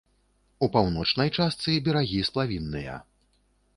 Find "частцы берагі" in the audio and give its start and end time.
1.37-2.25